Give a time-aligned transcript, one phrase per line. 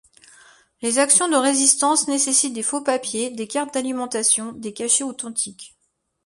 [0.81, 5.77] Les actions de résistance nécessitent des faux papiers, des cartes d'alimentation, des cachets authentiques.